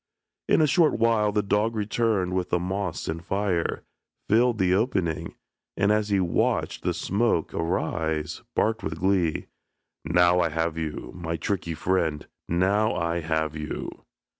[0.49, 3.83] In a short while the dog returned with the moss and fire,
[4.27, 5.35] filled the opening,
[5.77, 9.45] and, as he watched the smoke arise, barked with glee,
[10.03, 13.91] "Now I have you, my tricky friend, now I have you."